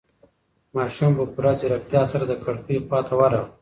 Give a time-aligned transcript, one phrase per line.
[0.75, 3.43] ماشوم په پوره ځيرکتیا سره د کړکۍ خواته ورغی.